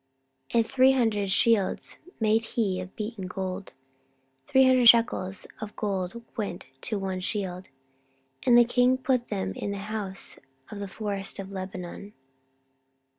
[0.49, 3.73] 14:009:016 And three hundred shields made he of beaten gold:
[4.47, 7.67] three hundred shekels of gold went to one shield.
[8.43, 10.39] And the king put them in the house
[10.71, 12.13] of the forest of Lebanon.